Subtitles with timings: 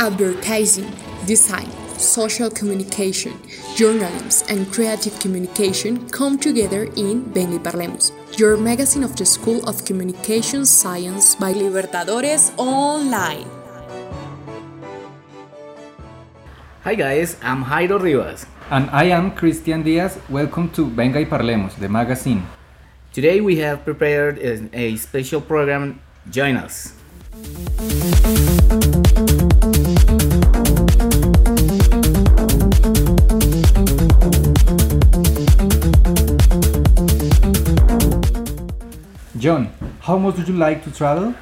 [0.00, 0.86] Advertising,
[1.26, 1.66] design,
[1.98, 3.34] social communication,
[3.74, 9.58] journalism, and creative communication come together in Venga y Parlemos, your magazine of the School
[9.68, 13.44] of Communication Science by Libertadores Online.
[16.84, 18.46] Hi guys, I'm Jairo Rivas.
[18.70, 20.16] And I am Christian Diaz.
[20.28, 22.46] Welcome to Venga y Parlemos, the magazine.
[23.12, 26.00] Today we have prepared a, a special program.
[26.30, 26.94] Join us.
[39.38, 41.32] John, how much do you like to travel?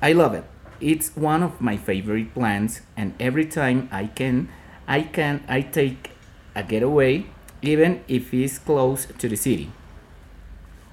[0.00, 0.44] I love it.
[0.80, 4.48] It's one of my favorite plans, and every time I can,
[4.88, 6.12] I can I take
[6.54, 7.26] a getaway,
[7.60, 9.70] even if it's close to the city.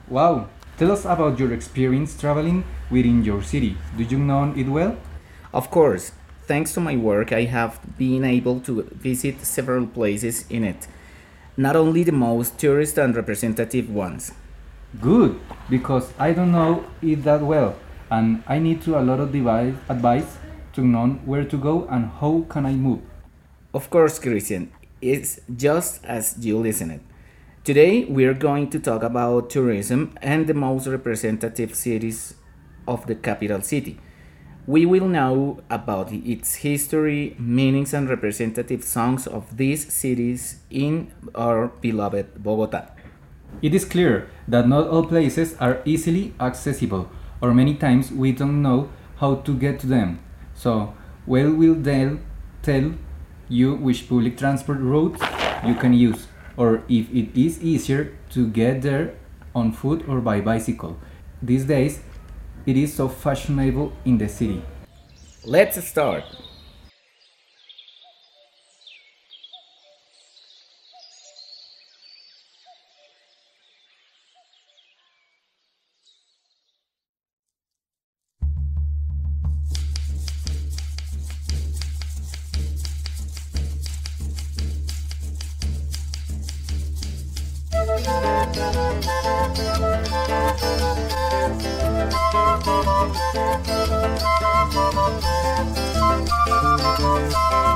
[0.10, 3.78] Wow, tell us about your experience traveling within your city.
[3.96, 4.98] Do you know it well?
[5.54, 6.12] Of course,
[6.48, 10.86] thanks to my work, I have been able to visit several places in it,
[11.56, 14.34] not only the most tourist and representative ones.
[15.02, 17.76] Good, because I don't know it that well,
[18.12, 20.38] and I need to a lot of device, advice
[20.74, 23.02] to know where to go and how can I move.
[23.74, 27.02] Of course, Christian, it's just as you listen it.
[27.64, 32.36] Today, we're going to talk about tourism and the most representative cities
[32.88, 34.00] of the capital city.
[34.68, 41.68] We will know about its history, meanings, and representative songs of these cities in our
[41.68, 42.90] beloved Bogota.
[43.62, 47.10] It is clear that not all places are easily accessible,
[47.42, 50.20] or many times we don't know how to get to them.
[50.54, 50.94] So,
[51.26, 52.26] we will then
[52.62, 52.94] tell
[53.48, 55.22] you which public transport routes
[55.66, 59.16] you can use, or if it is easier to get there
[59.56, 60.98] on foot or by bicycle.
[61.42, 62.02] These days,
[62.66, 64.64] it is so fashionable in the city.
[65.46, 66.24] Let's start.
[88.56, 88.76] Thank
[97.68, 97.73] you.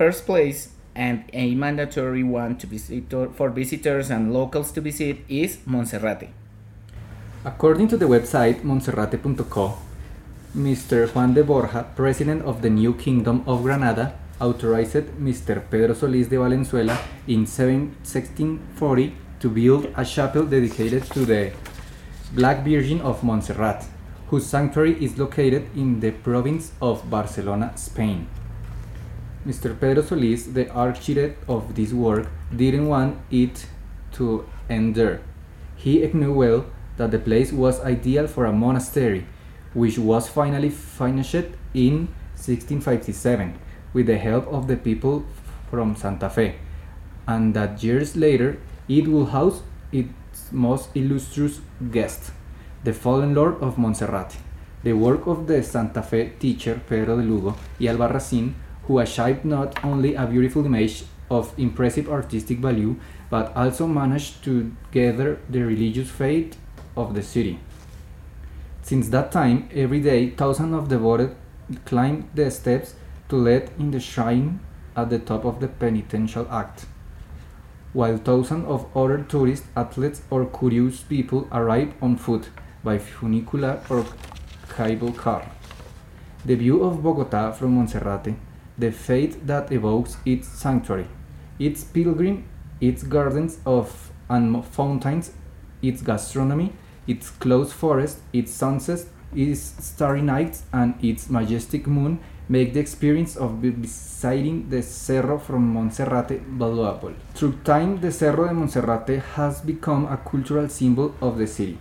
[0.00, 2.66] First place and a mandatory one to
[3.36, 6.30] for visitors and locals to visit is Monserrate.
[7.44, 9.76] According to the website monserrate.co,
[10.56, 11.06] Mr.
[11.14, 15.60] Juan de Borja, president of the new Kingdom of Granada, authorized Mr.
[15.70, 21.52] Pedro Solís de Valenzuela in 1640 to build a chapel dedicated to the
[22.32, 23.84] Black Virgin of Montserrat,
[24.28, 28.26] whose sanctuary is located in the province of Barcelona, Spain.
[29.46, 29.78] Mr.
[29.78, 33.66] Pedro Solís, the architect of this work, didn't want it
[34.12, 35.20] to end there.
[35.76, 36.66] He knew well
[36.98, 39.26] that the place was ideal for a monastery,
[39.72, 43.58] which was finally finished in 1657
[43.94, 45.24] with the help of the people
[45.70, 46.56] from Santa Fe,
[47.26, 48.58] and that years later
[48.88, 49.62] it will house
[49.92, 51.60] its most illustrious
[51.90, 52.32] guest,
[52.84, 54.36] the fallen Lord of Montserrat.
[54.82, 58.54] The work of the Santa Fe teacher Pedro de Lugo y Albarracin,
[58.90, 62.96] who achieved not only a beautiful image of impressive artistic value,
[63.30, 66.56] but also managed to gather the religious faith
[66.96, 67.60] of the city.
[68.82, 71.36] Since that time, every day, thousands of devoted
[71.84, 72.94] climb the steps
[73.28, 74.58] to let in the shrine
[74.96, 76.86] at the top of the penitential act,
[77.92, 82.48] while thousands of other tourists, athletes or curious people arrive on foot,
[82.82, 84.04] by funicular or
[84.76, 85.48] cable car.
[86.44, 88.34] The view of Bogota from Monserrate,
[88.80, 91.06] the faith that evokes its sanctuary,
[91.58, 92.44] its pilgrim,
[92.80, 95.32] its gardens of and fountains,
[95.82, 96.72] its gastronomy,
[97.06, 103.36] its close forest, its sunsets, its starry nights, and its majestic moon make the experience
[103.36, 107.14] of visiting the Cerro from Monserrate valuable.
[107.34, 111.78] Through time, the Cerro de Monserrate has become a cultural symbol of the city,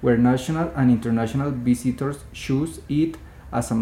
[0.00, 3.16] where national and international visitors choose it
[3.52, 3.74] as a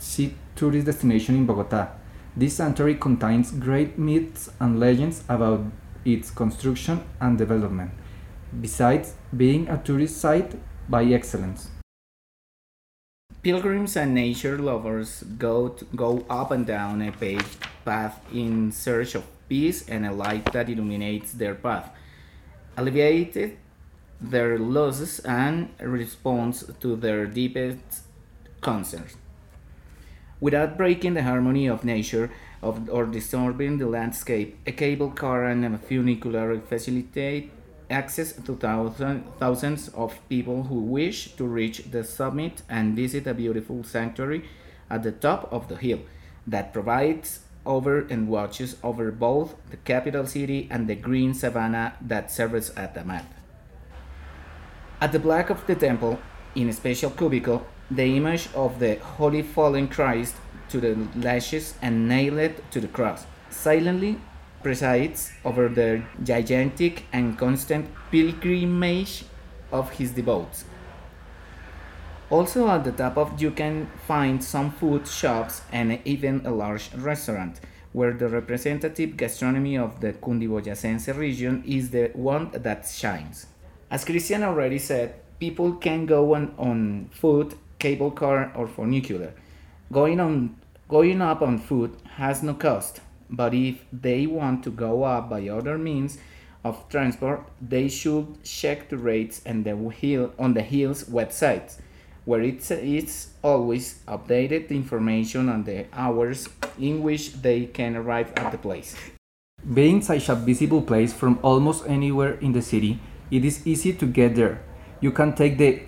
[0.00, 1.88] must-see tourist destination in Bogota.
[2.34, 5.60] This sanctuary contains great myths and legends about
[6.06, 7.90] its construction and development
[8.60, 10.56] besides being a tourist site
[10.88, 11.68] by excellence.
[13.42, 19.14] Pilgrims and nature lovers go, to, go up and down a paved path in search
[19.14, 21.90] of peace and a light that illuminates their path,
[22.76, 23.36] alleviates
[24.20, 28.04] their losses, and responds to their deepest
[28.60, 29.19] concerns.
[30.40, 32.30] Without breaking the harmony of nature
[32.62, 37.52] of, or disturbing the landscape, a cable car and a funicular facilitate
[37.90, 43.34] access to thousand, thousands of people who wish to reach the summit and visit a
[43.34, 44.48] beautiful sanctuary
[44.88, 46.00] at the top of the hill
[46.46, 52.30] that provides over and watches over both the capital city and the green savanna that
[52.30, 53.26] serves at the map.
[55.00, 56.18] At the back of the temple,
[56.54, 60.36] in a special cubicle, the image of the Holy Fallen Christ
[60.68, 63.26] to the lashes and nailed to the cross.
[63.50, 64.18] Silently
[64.62, 69.24] presides over the gigantic and constant pilgrimage
[69.72, 70.64] of his devotees.
[72.30, 76.94] Also at the top of you can find some food shops and even a large
[76.94, 77.60] restaurant
[77.92, 83.46] where the representative gastronomy of the Cundiboyacense region is the one that shines.
[83.90, 89.32] As Christian already said, people can go on, on foot, cable car or funicular.
[89.90, 90.56] Going on
[90.88, 95.48] going up on foot has no cost but if they want to go up by
[95.48, 96.18] other means
[96.64, 101.78] of transport, they should check the rates and the hill, on the Hill's website,
[102.24, 108.50] where it's, it's always updated information on the hours in which they can arrive at
[108.52, 108.96] the place.
[109.72, 112.98] Being such a visible place from almost anywhere in the city,
[113.30, 114.62] it is easy to get there.
[115.00, 115.82] You can take the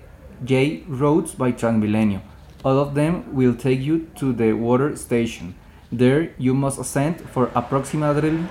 [0.44, 2.20] J roads by Transmilenio.
[2.64, 5.54] All of them will take you to the water station
[5.92, 8.48] there you must ascend for approximately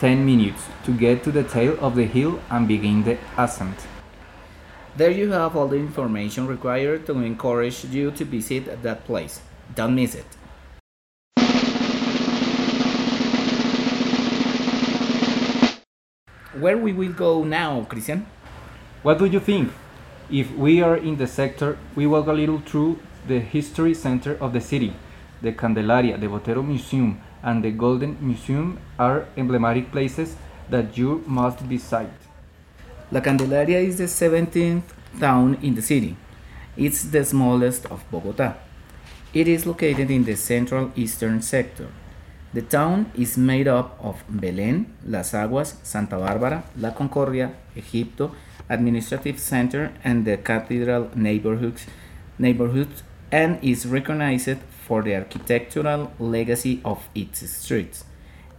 [0.00, 3.76] 10 minutes to get to the tail of the hill and begin the ascent.
[4.96, 9.42] There you have all the information required to encourage you to visit that place.
[9.74, 10.24] Don't miss it.
[16.58, 18.26] Where we will go now, Christian?
[19.02, 19.70] What do you think?
[20.30, 24.52] If we are in the sector, we walk a little through the history center of
[24.52, 24.94] the city
[25.42, 30.36] the Candelaria, the Botero Museum, and the Golden Museum are emblematic places
[30.68, 32.10] that you must visit.
[33.10, 34.82] La Candelaria is the 17th
[35.18, 36.16] town in the city.
[36.76, 38.54] It's the smallest of Bogota.
[39.32, 41.88] It is located in the central eastern sector.
[42.52, 48.32] The town is made up of Belén, Las Aguas, Santa Bárbara, La Concordia, Egipto,
[48.70, 51.86] administrative center, and the cathedral neighborhoods,
[52.38, 58.04] neighborhoods and is recognized for the architectural legacy of its streets.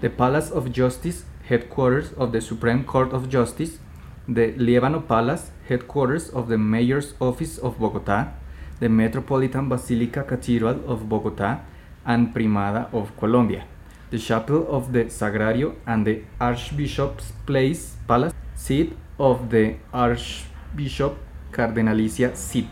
[0.00, 3.80] the Palace of Justice, headquarters of the Supreme Court of Justice,
[4.28, 8.34] the Liévano Palace, headquarters of the Mayor's Office of Bogotá,
[8.78, 11.62] the Metropolitan Basilica Cathedral of Bogotá,
[12.04, 13.64] and Primada of Colombia,
[14.10, 21.18] the Chapel of the Sagrario, and the Archbishop's Place Palace, seat of the Archbishop
[21.50, 22.68] Cardenalicia seat.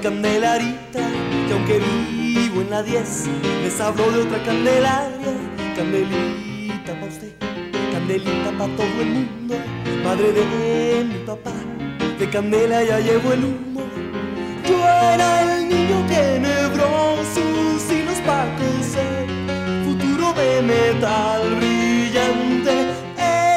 [0.00, 1.00] Candelarita
[1.46, 3.28] que aunque vivo en la 10
[3.62, 5.32] les hablo de otra candelaria
[5.76, 7.32] candelita pa' usted
[7.92, 9.56] candelita pa' todo el mundo
[10.02, 11.52] madre de mi papá
[12.18, 13.80] de candela ya llevo el humo.
[14.68, 19.26] Yo era el niño que enhebró sus hilos pa' coser
[19.84, 22.86] futuro de metal brillante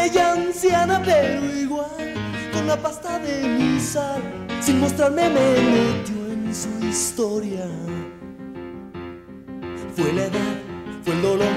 [0.06, 2.14] ella anciana pero igual
[2.54, 4.22] con la pasta de mi sal
[4.62, 6.23] sin mostrarme me metió
[6.54, 7.66] su historia.
[9.96, 10.56] Fue la edad,
[11.04, 11.48] fue el dolor,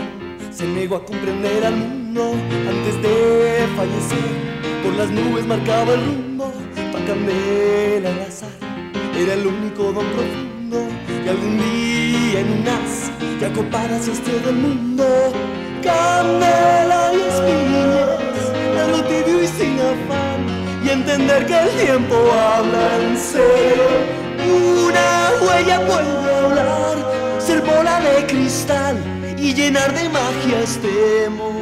[0.50, 2.32] se negó a comprender al mundo
[2.68, 4.82] antes de fallecer.
[4.82, 6.52] Por las nubes marcaba el rumbo,
[6.92, 8.48] pa' candela al azar.
[9.18, 10.86] Era el único don profundo
[11.22, 13.10] que algún día en un as
[13.40, 15.04] ya copara se estrelló del mundo.
[15.82, 23.16] Candela y espinas, algo tibio y sin afán y entender que el tiempo habla en
[23.18, 23.75] serio.
[25.56, 28.98] Una huella puede hablar, ser bola de cristal
[29.38, 31.55] y llenar de magia este momento.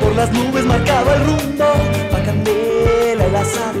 [0.00, 1.66] Por las nubes marcaba el rumbo,
[2.10, 3.74] pa' candela el azar,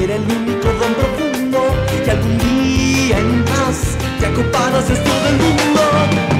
[0.00, 1.58] era el único don profundo
[2.04, 6.35] que algún día en paz te acomparas esto del mundo.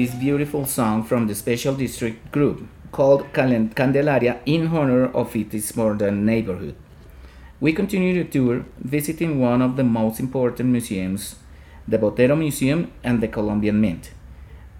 [0.00, 6.24] This beautiful song from the Special District group called Candelaria in honor of its modern
[6.24, 6.74] neighborhood.
[7.60, 11.36] We continue the tour visiting one of the most important museums,
[11.86, 14.12] the Botero Museum and the Colombian Mint.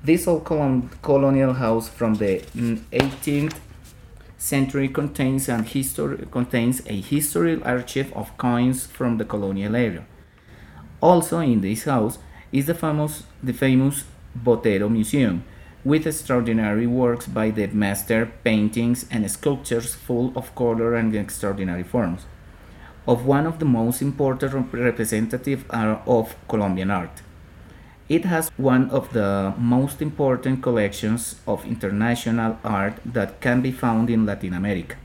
[0.02, 0.46] This old
[1.02, 3.58] colonial house from the mm, 18th
[4.38, 10.06] century contains, an histor- contains a historical archive of coins from the colonial era.
[11.02, 12.18] Also in this house
[12.52, 14.04] is the famous, the famous
[14.36, 15.44] Botero Museum,
[15.84, 22.26] with extraordinary works by the master, paintings and sculptures full of color and extraordinary forms,
[23.06, 27.22] of one of the most important representative uh, of Colombian art.
[28.08, 34.10] It has one of the most important collections of international art that can be found
[34.10, 34.96] in Latin America.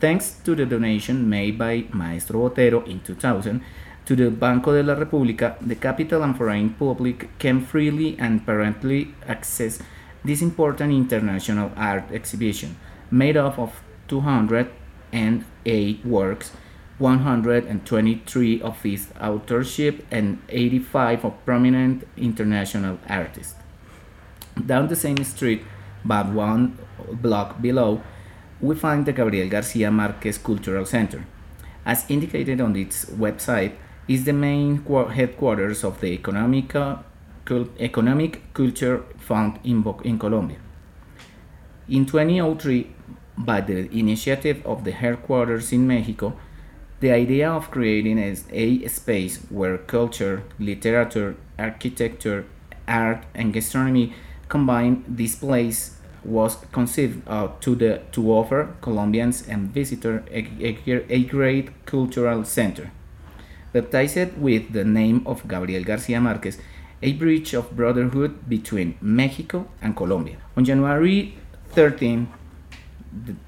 [0.00, 3.62] Thanks to the donation made by Maestro Botero in 2000
[4.06, 9.12] to the Banco de la República, the capital and foreign public can freely and apparently
[9.26, 9.80] access
[10.24, 12.76] this important international art exhibition,
[13.10, 16.52] made up of 208 works
[16.98, 23.56] 123 of his authorship and 85 of prominent international artists.
[24.64, 25.62] Down the same street,
[26.04, 26.78] but one
[27.12, 28.00] block below,
[28.60, 31.26] we find the Gabriel Garcia Marquez Cultural Center.
[31.84, 33.74] As indicated on its website,
[34.08, 36.74] is the main headquarters of the Economic,
[37.80, 40.58] Economic Culture Fund in, in Colombia.
[41.88, 42.90] In 2003,
[43.38, 46.34] by the initiative of the headquarters in Mexico,
[47.00, 52.46] the idea of creating a, space where culture, literature, architecture,
[52.88, 54.14] art, and gastronomy
[54.48, 61.04] combine this place was conceived uh, to, the, to offer Colombians and visitors a, a,
[61.08, 62.90] a, great cultural center.
[63.72, 66.58] Baptized with the name of Gabriel Garcia Marquez,
[67.02, 70.36] a bridge of brotherhood between Mexico and Colombia.
[70.56, 71.36] On January
[71.70, 72.28] 13,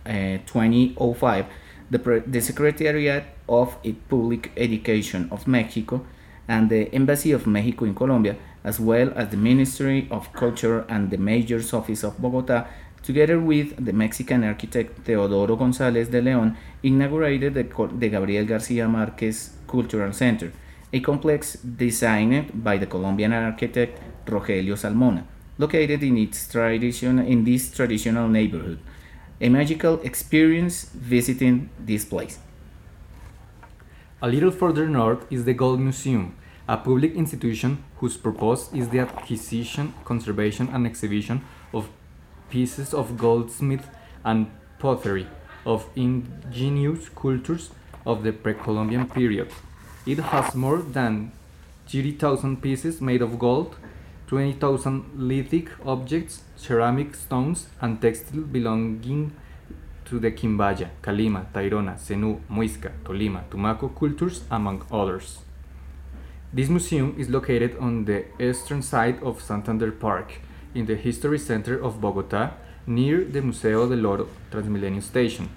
[0.06, 1.46] uh, 2005,
[1.90, 3.76] the, the Secretariat of
[4.08, 6.04] Public Education of Mexico
[6.46, 11.10] and the Embassy of Mexico in Colombia, as well as the Ministry of Culture and
[11.10, 12.66] the Mayor's Office of Bogota,
[13.02, 17.64] together with the Mexican architect Teodoro González de León, inaugurated the,
[17.98, 20.52] the Gabriel Garcia Marquez Cultural Center,
[20.92, 25.24] a complex designed by the Colombian architect Rogelio Salmona,
[25.58, 28.78] located in its tradition in this traditional neighborhood
[29.40, 32.38] a magical experience visiting this place.
[34.20, 36.34] A little further north is the Gold Museum,
[36.66, 41.40] a public institution whose purpose is the acquisition, conservation, and exhibition
[41.72, 41.88] of
[42.50, 43.88] pieces of goldsmith
[44.24, 45.26] and pottery
[45.64, 47.70] of indigenous cultures
[48.06, 49.50] of the pre-Columbian period.
[50.06, 51.32] It has more than
[51.86, 53.76] 30,000 pieces made of gold,
[54.28, 59.32] 20,000 lithic objects, ceramic stones, and textile belonging
[60.04, 65.40] to the Quimbaya, Calima, Tairona, Zenú, Muisca, Tolima, Tumaco cultures, among others.
[66.52, 70.40] This museum is located on the eastern side of Santander Park,
[70.74, 72.52] in the History Center of Bogota,
[72.86, 75.48] near the Museo del Oro Transmilenio Station,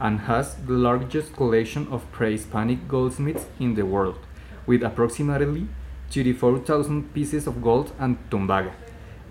[0.00, 4.18] and has the largest collection of pre-Hispanic goldsmiths in the world,
[4.66, 5.68] with approximately
[6.10, 8.72] 34,000 pieces of gold and tumbaga.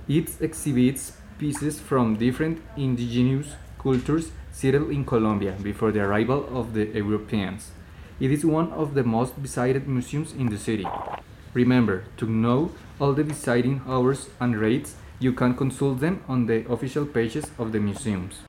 [0.08, 6.86] It exhibits pieces from different indigenous cultures settled in Colombia before the arrival of the
[6.86, 7.72] Europeans.
[8.20, 10.86] It is one of the most visited museums in the city.
[11.54, 16.70] Remember, to know all the visiting hours and rates, you can consult them on the
[16.72, 18.49] official pages of the museums.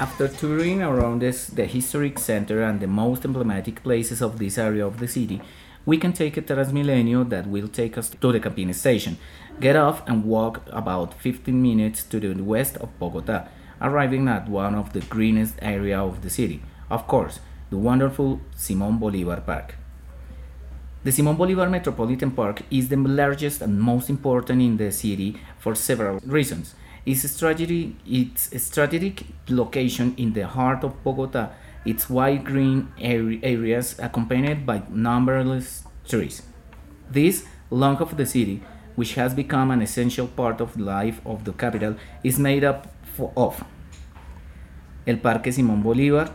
[0.00, 4.86] After touring around this, the historic center and the most emblematic places of this area
[4.86, 5.42] of the city,
[5.84, 9.18] we can take a Transmilenio that will take us to the Campín station,
[9.58, 13.48] get off and walk about 15 minutes to the west of Bogota,
[13.82, 19.00] arriving at one of the greenest area of the city, of course, the wonderful Simón
[19.00, 19.74] Bolívar Park.
[21.02, 25.74] The Simón Bolívar Metropolitan Park is the largest and most important in the city for
[25.74, 26.76] several reasons.
[27.08, 31.48] Its strategic, its strategic location in the heart of Bogota,
[31.86, 36.42] its wide green areas accompanied by numberless trees.
[37.10, 38.62] This lung of the city,
[38.94, 42.88] which has become an essential part of life of the capital, is made up
[43.36, 43.64] of
[45.06, 46.30] el Parque Simón Bolívar,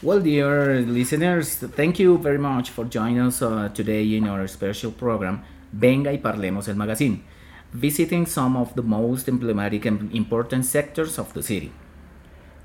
[0.00, 4.90] Well, dear listeners, thank you very much for joining us uh, today in our special
[4.90, 7.22] program, Venga y Parlemos el Magazine,
[7.72, 11.72] visiting some of the most emblematic and important sectors of the city.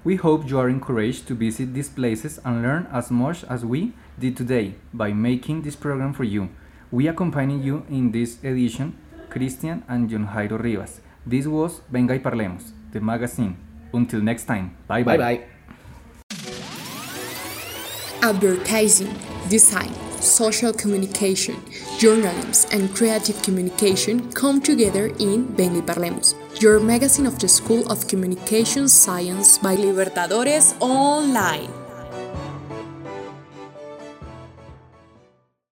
[0.03, 3.93] We hope you are encouraged to visit these places and learn as much as we
[4.19, 6.49] did today by making this program for you.
[6.91, 8.97] We accompany you in this edition,
[9.29, 10.99] Christian and John Jairo Rivas.
[11.25, 13.57] This was Venga y Parlemos, the magazine.
[13.93, 15.17] Until next time, bye bye.
[15.17, 15.43] Bye bye
[18.23, 19.13] advertising,
[19.49, 19.91] design,
[20.23, 21.55] social communication,
[21.99, 27.85] journalism, and creative communication come together in Venga y Parlemos, your magazine of the School
[27.91, 31.82] of Communication Science by Libertadores Online.